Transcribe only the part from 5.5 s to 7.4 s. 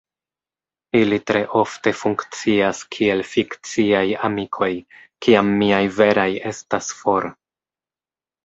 miaj veraj estas for.